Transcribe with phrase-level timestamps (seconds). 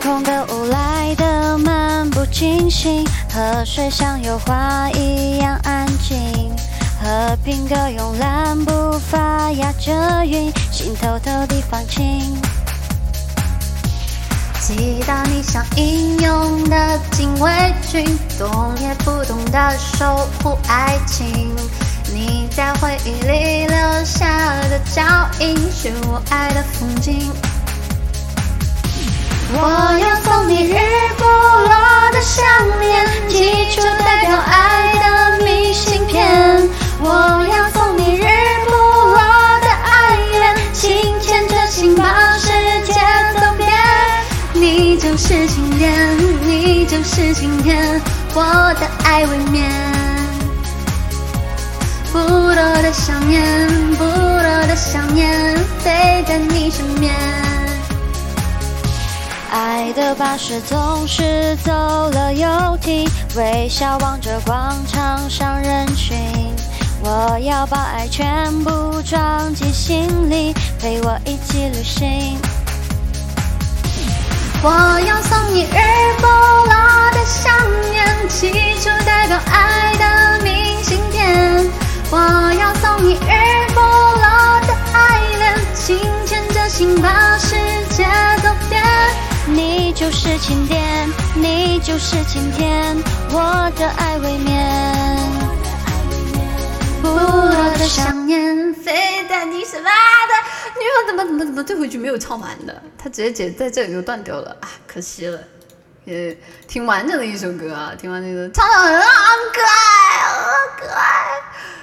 [0.00, 6.50] 空的雾来的漫不经心，河水像油画一样安静。
[7.02, 12.20] 和平鸽慵懒步伐压着云，心偷偷地放晴。
[14.60, 17.50] 祈祷你像英勇的禁卫
[17.90, 18.04] 军，
[18.38, 21.54] 动也不动的守护爱情。
[22.12, 24.26] 你在回忆里留下
[24.68, 25.02] 的脚
[25.40, 27.30] 印，是我爱的风景。
[29.52, 29.89] 我
[45.00, 48.00] 就是晴天，你就是晴天，
[48.34, 48.42] 我
[48.78, 49.66] 的爱未眠。
[52.12, 53.42] 不落的想念，
[53.96, 57.14] 不落的想念，飞在你身边。
[59.50, 66.14] 爱的巴士总是走了又停，微笑望着广场上人群。
[67.02, 72.36] 我要把爱全部装进心里，陪我一起旅行。
[74.62, 74.68] 我
[75.06, 75.78] 要送你日
[76.18, 77.50] 不落的想
[77.90, 81.66] 念，寄出代表爱的明信片。
[82.10, 82.18] 我
[82.60, 87.56] 要送你日不落的爱恋，心牵着心把世
[87.88, 88.04] 界
[88.42, 88.82] 走遍。
[89.46, 92.94] 你就是晴天，你就是晴天，
[93.32, 94.36] 我的爱未
[99.44, 100.34] 你什么的
[100.80, 102.82] 女朋怎么怎么怎么最后一句没有唱完的？
[102.98, 105.38] 他直接姐在这里就断掉了啊，可惜了。
[106.06, 106.36] 也
[106.66, 109.06] 挺完整的一首歌啊，听完那个唱的很好
[109.52, 111.26] 可爱，很可爱。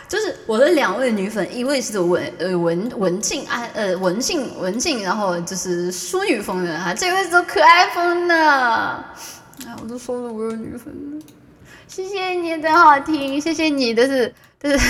[0.07, 8.35] 就是我的两位女粉，一位是文呃文文静啊呃文静文静，然后就是淑女风的啊，这位是可爱风的。
[9.66, 11.25] 哎，我都说了我有女粉了，
[11.88, 14.90] 谢谢你的好听，谢谢你的是，但是。